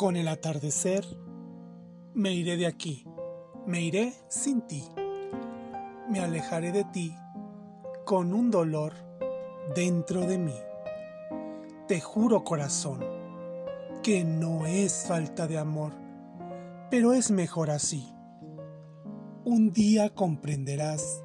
[0.00, 1.04] Con el atardecer
[2.14, 3.04] me iré de aquí,
[3.66, 4.82] me iré sin ti,
[6.08, 7.14] me alejaré de ti
[8.06, 8.94] con un dolor
[9.74, 10.54] dentro de mí.
[11.86, 13.04] Te juro corazón
[14.02, 15.92] que no es falta de amor,
[16.90, 18.10] pero es mejor así.
[19.44, 21.22] Un día comprenderás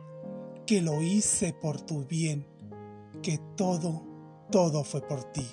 [0.65, 2.45] que lo hice por tu bien,
[3.23, 4.03] que todo,
[4.51, 5.47] todo fue por ti.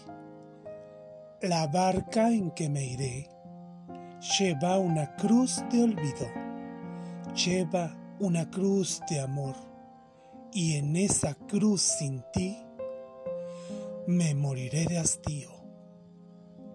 [1.43, 3.29] La barca en que me iré
[4.39, 6.29] lleva una cruz de olvido,
[7.35, 9.57] lleva una cruz de amor,
[10.53, 12.57] y en esa cruz sin ti
[14.07, 15.51] me moriré de hastío.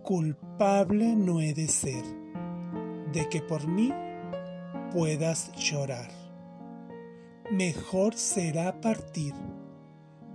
[0.04, 2.04] Culpable no he de ser
[3.14, 3.94] de que por mí
[4.92, 6.12] puedas llorar.
[7.52, 9.34] Mejor será partir,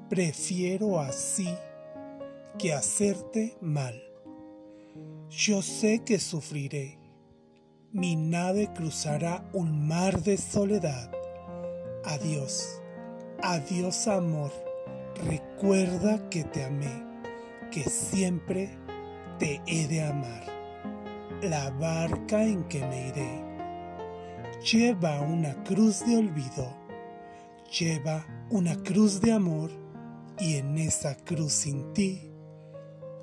[0.08, 1.54] prefiero así
[2.58, 4.02] que hacerte mal.
[5.34, 6.98] Yo sé que sufriré.
[7.90, 11.10] Mi nave cruzará un mar de soledad.
[12.04, 12.82] Adiós,
[13.42, 14.52] adiós amor.
[15.24, 17.02] Recuerda que te amé,
[17.70, 18.76] que siempre
[19.38, 20.44] te he de amar.
[21.40, 23.44] La barca en que me iré
[24.70, 26.76] lleva una cruz de olvido,
[27.80, 29.70] lleva una cruz de amor
[30.38, 32.30] y en esa cruz sin ti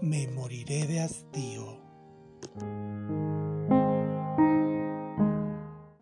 [0.02, 1.89] me moriré de hastío.
[2.42, 2.62] thank
[3.10, 3.29] you